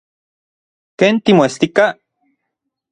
¿Ken 0.99 1.15
timoestika? 1.25 1.85